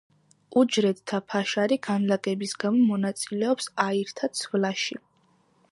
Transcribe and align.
უჯრედთა 0.61 1.19
ფაშარი 1.33 1.77
განლაგების 1.89 2.57
გამო 2.65 2.85
მონაწილეობს 2.93 3.73
აირთა 3.87 4.31
ცვლაში. 4.41 4.99